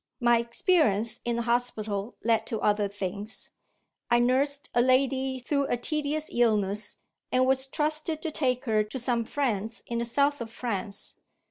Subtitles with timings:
[0.19, 3.51] My experience in the hospital led to other things.
[4.09, 6.97] I nursed a lady through a tedious illness,
[7.31, 11.17] and was trusted to take her to some friends in the south of France.